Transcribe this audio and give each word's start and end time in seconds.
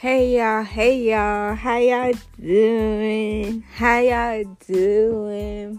Hey 0.00 0.38
y'all, 0.38 0.62
hey 0.62 1.10
y'all, 1.10 1.54
how 1.54 1.76
y'all 1.76 2.14
doing? 2.40 3.60
How 3.74 3.98
y'all 3.98 4.44
doing? 4.66 5.78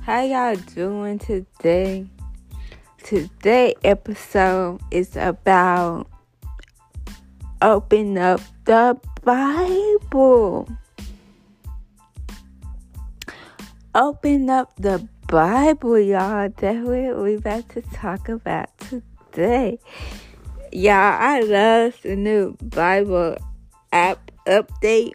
How 0.00 0.22
y'all 0.22 0.56
doing 0.74 1.18
today? 1.18 2.06
Today 3.02 3.74
episode 3.84 4.80
is 4.90 5.18
about 5.18 6.06
open 7.60 8.16
up 8.16 8.40
the 8.64 8.98
Bible. 9.22 10.66
Open 13.94 14.48
up 14.48 14.74
the 14.76 15.06
Bible, 15.28 15.98
y'all. 15.98 16.48
That's 16.56 16.86
what 16.86 17.22
we 17.22 17.34
about 17.34 17.68
to 17.68 17.82
talk 17.82 18.30
about 18.30 18.70
today. 18.78 19.78
Y'all, 20.72 20.92
I 20.92 21.40
love 21.40 22.00
the 22.02 22.14
new 22.14 22.56
Bible 22.62 23.36
app 23.92 24.30
update 24.46 25.14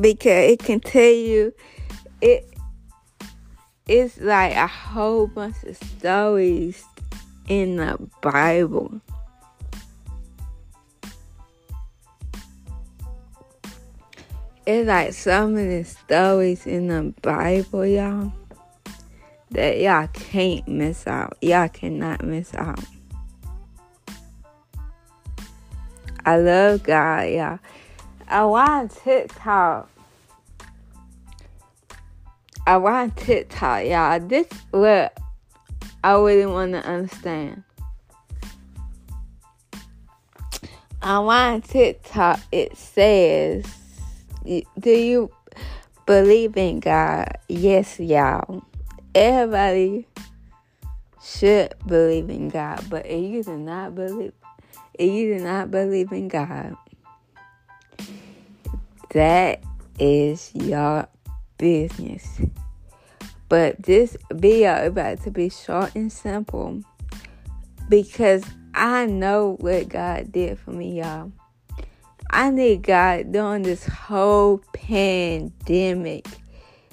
because 0.00 0.50
it 0.50 0.58
can 0.58 0.80
tell 0.80 1.02
you 1.02 1.54
it 2.20 2.52
it's 3.86 4.20
like 4.20 4.56
a 4.56 4.66
whole 4.66 5.28
bunch 5.28 5.62
of 5.62 5.76
stories 5.76 6.84
in 7.46 7.76
the 7.76 7.96
Bible. 8.20 9.00
It's 14.66 14.88
like 14.88 15.12
so 15.12 15.46
many 15.46 15.84
stories 15.84 16.66
in 16.66 16.88
the 16.88 17.14
Bible, 17.22 17.86
y'all, 17.86 18.32
that 19.52 19.78
y'all 19.78 20.08
can't 20.08 20.66
miss 20.66 21.06
out. 21.06 21.38
Y'all 21.40 21.68
cannot 21.68 22.24
miss 22.24 22.52
out. 22.54 22.80
I 26.26 26.38
love 26.38 26.82
God, 26.82 27.30
y'all. 27.30 27.58
I 28.26 28.44
want 28.46 28.90
TikTok. 28.90 29.88
I 32.66 32.76
want 32.78 33.16
TikTok, 33.16 33.86
y'all. 33.86 34.18
This 34.18 34.48
what 34.72 35.16
I 36.02 36.18
really 36.18 36.46
want 36.46 36.72
to 36.72 36.84
understand. 36.84 37.62
I 41.00 41.20
want 41.20 41.62
TikTok. 41.62 42.40
It 42.50 42.76
says, 42.76 43.64
"Do 44.44 44.90
you 44.90 45.30
believe 46.06 46.56
in 46.56 46.80
God?" 46.80 47.38
Yes, 47.48 48.00
y'all. 48.00 48.64
Everybody 49.14 50.08
should 51.22 51.72
believe 51.86 52.30
in 52.30 52.48
God, 52.48 52.84
but 52.90 53.06
if 53.06 53.30
you 53.30 53.44
do 53.44 53.56
not 53.56 53.94
believe 53.94 54.32
if 54.98 55.12
you 55.12 55.38
do 55.38 55.44
not 55.44 55.70
believe 55.70 56.12
in 56.12 56.28
God, 56.28 56.76
that 59.10 59.62
is 59.98 60.50
your 60.54 61.08
business. 61.58 62.40
But 63.48 63.82
this 63.82 64.16
video 64.32 64.86
about 64.86 65.22
to 65.22 65.30
be 65.30 65.48
short 65.48 65.94
and 65.94 66.12
simple 66.12 66.82
because 67.88 68.44
I 68.74 69.06
know 69.06 69.56
what 69.60 69.88
God 69.88 70.32
did 70.32 70.58
for 70.58 70.72
me, 70.72 70.98
y'all. 71.00 71.32
I 72.30 72.50
need 72.50 72.82
God 72.82 73.32
during 73.32 73.62
this 73.62 73.86
whole 73.86 74.58
pandemic. 74.72 76.26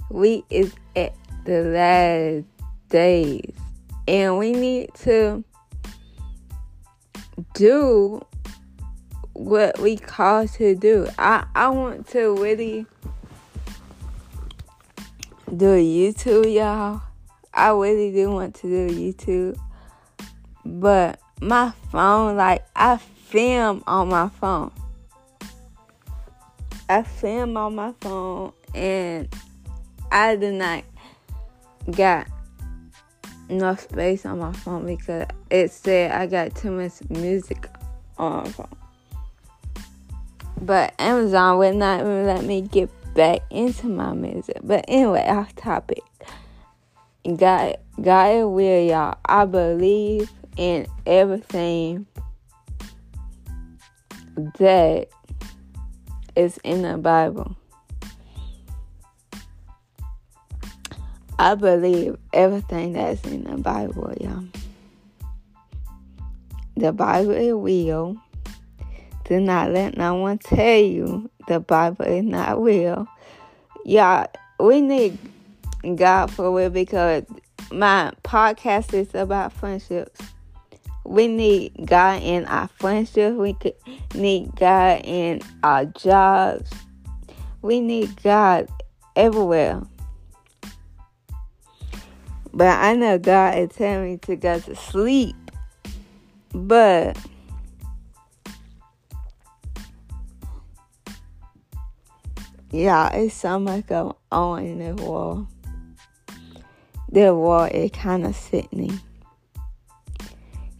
We 0.09 0.43
is 0.49 0.73
at 0.95 1.15
the 1.45 1.63
last 1.63 2.45
days, 2.89 3.55
and 4.07 4.37
we 4.37 4.51
need 4.51 4.93
to 4.99 5.43
do 7.53 8.25
what 9.33 9.79
we 9.79 9.97
call 9.97 10.47
to 10.47 10.75
do. 10.75 11.07
I, 11.17 11.45
I 11.55 11.69
want 11.69 12.07
to 12.09 12.35
really 12.35 12.85
do 15.55 15.75
YouTube, 15.75 16.53
y'all. 16.53 17.01
I 17.53 17.69
really 17.69 18.11
do 18.11 18.31
want 18.31 18.55
to 18.55 18.67
do 18.67 18.95
YouTube. 18.95 19.59
But 20.65 21.19
my 21.41 21.73
phone, 21.91 22.37
like, 22.37 22.65
I 22.75 22.97
film 22.97 23.83
on 23.87 24.09
my 24.09 24.29
phone. 24.29 24.71
I 26.89 27.03
film 27.03 27.57
on 27.57 27.75
my 27.75 27.93
phone 28.01 28.53
and 28.75 29.27
I 30.11 30.35
do 30.35 30.51
not 30.51 30.83
got 31.89 32.27
enough 33.49 33.81
space 33.81 34.25
on 34.25 34.39
my 34.39 34.53
phone 34.53 34.85
because 34.85 35.27
it 35.49 35.71
said 35.71 36.11
I 36.11 36.27
got 36.27 36.55
too 36.55 36.71
much 36.71 36.93
music 37.09 37.67
on 38.17 38.43
my 38.43 38.49
phone. 38.49 38.67
But 40.61 40.93
Amazon 40.99 41.57
would 41.57 41.75
not 41.75 42.01
even 42.01 42.25
let 42.25 42.43
me 42.45 42.61
get 42.61 42.89
back 43.13 43.41
into 43.49 43.87
my 43.87 44.13
music. 44.13 44.57
But 44.63 44.85
anyway, 44.87 45.25
off 45.27 45.55
topic. 45.55 46.03
God, 47.37 47.77
God 48.01 48.45
will, 48.47 48.83
y'all. 48.83 49.17
I 49.25 49.45
believe 49.45 50.29
in 50.57 50.87
everything 51.05 52.05
that 54.57 55.07
is 56.35 56.57
in 56.63 56.81
the 56.81 56.97
Bible. 56.97 57.55
I 61.39 61.55
believe 61.55 62.17
everything 62.31 62.93
that's 62.93 63.23
in 63.25 63.43
the 63.43 63.57
Bible, 63.57 64.13
y'all. 64.19 64.43
The 66.75 66.91
Bible 66.91 67.31
is 67.31 67.53
real. 67.53 68.17
Do 69.25 69.39
not 69.39 69.71
let 69.71 69.97
no 69.97 70.15
one 70.15 70.37
tell 70.37 70.79
you 70.79 71.29
the 71.47 71.59
Bible 71.59 72.05
is 72.05 72.23
not 72.23 72.61
real. 72.61 73.07
Y'all, 73.85 74.27
we 74.59 74.81
need 74.81 75.17
God 75.95 76.29
for 76.31 76.55
real 76.55 76.69
because 76.69 77.23
my 77.71 78.11
podcast 78.23 78.93
is 78.93 79.13
about 79.15 79.53
friendships. 79.53 80.19
We 81.05 81.27
need 81.27 81.73
God 81.85 82.21
in 82.21 82.45
our 82.45 82.67
friendships. 82.67 83.35
We 83.35 83.55
need 84.13 84.55
God 84.55 85.01
in 85.03 85.41
our 85.63 85.85
jobs. 85.85 86.71
We 87.61 87.79
need 87.79 88.21
God 88.21 88.69
everywhere. 89.15 89.81
But 92.53 92.77
I 92.79 92.93
know 92.93 93.17
God 93.17 93.57
is 93.57 93.69
telling 93.69 94.11
me 94.11 94.17
to 94.17 94.35
go 94.35 94.59
to 94.59 94.75
sleep. 94.75 95.35
But 96.53 97.17
yeah, 102.69 103.11
it's 103.13 103.33
so 103.33 103.59
much 103.59 103.87
going 103.87 104.13
on 104.31 104.63
in 104.63 104.95
the 104.95 105.03
world. 105.03 105.47
The 107.11 107.33
world 107.33 107.71
is 107.71 107.89
kind 107.91 108.25
of 108.25 108.35
sickening. 108.35 108.99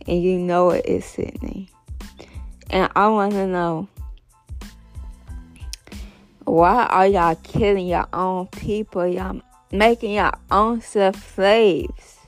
And 0.05 0.21
you 0.21 0.37
know 0.37 0.69
it 0.69 0.85
is 0.85 1.05
sickening. 1.05 1.69
And 2.69 2.91
I 2.95 3.07
want 3.07 3.31
to 3.33 3.47
know 3.47 3.87
why 6.45 6.85
are 6.85 7.07
y'all 7.07 7.35
killing 7.35 7.87
your 7.87 8.07
own 8.13 8.47
people? 8.47 9.07
Y'all 9.07 9.41
making 9.73 10.13
your 10.13 10.31
own 10.51 10.81
self 10.81 11.35
slaves. 11.35 12.19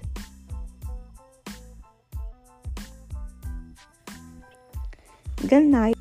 Good 5.47 5.65
night. 5.65 5.95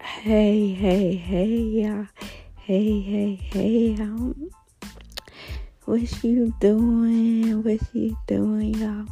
Hey, 0.00 0.70
hey, 0.70 1.14
hey, 1.14 1.46
y'all. 1.46 2.06
Hey, 2.56 3.00
hey, 3.00 3.34
hey, 3.36 3.94
y'all. 3.98 4.34
what 5.84 6.24
you 6.24 6.52
doing? 6.58 7.62
What 7.62 7.78
you 7.92 8.16
doing, 8.26 8.74
y'all? 8.74 9.06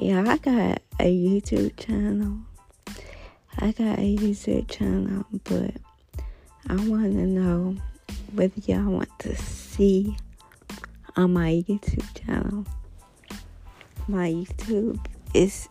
Yeah, 0.00 0.22
I 0.28 0.36
got 0.36 0.80
a 1.00 1.12
YouTube 1.12 1.76
channel. 1.76 2.38
I 3.58 3.72
got 3.72 3.98
a 3.98 4.16
YouTube 4.16 4.70
channel, 4.70 5.24
but 5.42 5.72
I 6.68 6.76
want 6.86 7.14
to 7.14 7.26
know 7.26 7.74
whether 8.32 8.60
y'all 8.66 8.92
want 8.92 9.08
to 9.18 9.34
see 9.34 10.16
on 11.16 11.32
my 11.32 11.64
YouTube 11.68 12.06
channel. 12.14 12.64
My 14.06 14.30
YouTube 14.30 15.04
is 15.34 15.68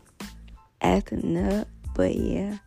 acting 0.81 1.38
up, 1.38 1.69
but 1.95 2.13
yeah, 2.13 2.57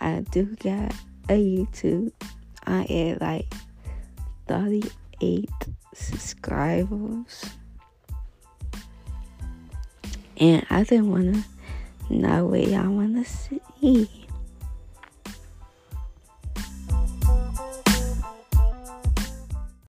I 0.00 0.24
do 0.32 0.56
got 0.56 0.92
a 1.28 1.38
YouTube. 1.38 2.10
I 2.66 2.80
had 2.80 3.20
like 3.20 3.54
38 4.48 5.48
subscribers. 5.94 7.44
And 10.38 10.66
I 10.68 10.84
didn't 10.84 11.10
want 11.10 11.34
to 11.34 12.14
know 12.14 12.46
what 12.46 12.66
y'all 12.66 12.90
want 12.90 13.24
to 13.24 13.30
see. 13.30 14.25